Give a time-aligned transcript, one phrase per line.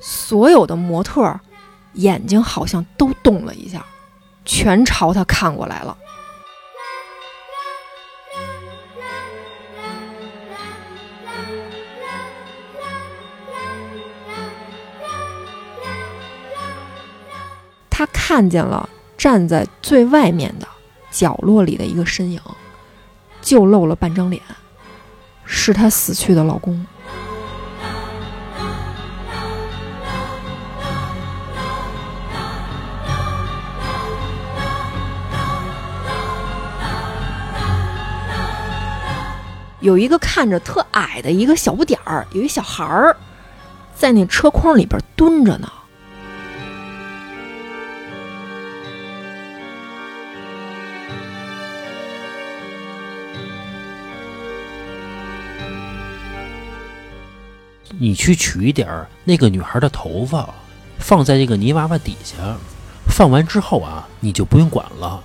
[0.00, 1.38] 所有的模特
[1.94, 3.84] 眼睛好像都动了一下，
[4.44, 5.96] 全朝他看过来了。
[17.90, 20.66] 他看见了站在最外面的
[21.10, 22.40] 角落里的一个身影，
[23.42, 24.40] 就露了半张脸，
[25.44, 26.86] 是她死去的老公。
[39.80, 43.16] 有一个看着特矮的一个小不点儿，有一小孩儿
[43.94, 45.72] 在那车筐里边蹲着呢。
[57.98, 60.48] 你去取一点儿那个女孩的头发，
[60.98, 62.36] 放在这个泥娃娃底下，
[63.08, 65.22] 放完之后啊，你就不用管了。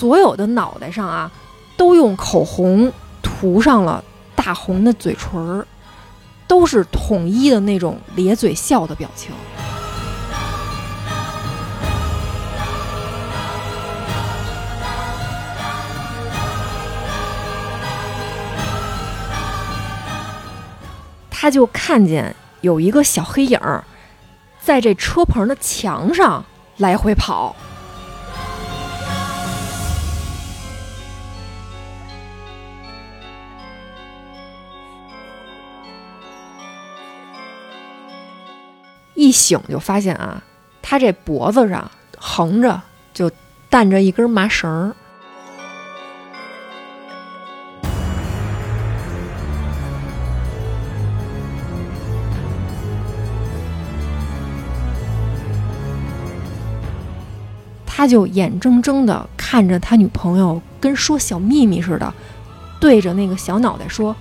[0.00, 1.30] 所有的脑袋上啊，
[1.76, 2.90] 都用口红
[3.22, 4.02] 涂上了
[4.34, 5.66] 大红的嘴唇儿，
[6.48, 9.30] 都是统一的那种咧嘴笑的表情。
[21.30, 23.84] 他就看见有一个小黑影儿，
[24.62, 26.42] 在这车棚的墙上
[26.78, 27.54] 来回跑。
[39.20, 40.42] 一醒就发现啊，
[40.80, 42.80] 他这脖子上横着
[43.12, 43.30] 就
[43.68, 44.96] 担着一根麻绳儿。
[57.86, 62.14] 他就眼睁睁地看着他女朋友跟说小秘密似的，
[62.80, 64.16] 对着那个小脑袋说：“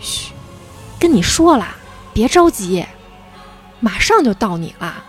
[0.00, 0.32] 嘘，
[0.98, 1.66] 跟你说了，
[2.14, 2.86] 别着急，
[3.80, 5.04] 马上就到你了。”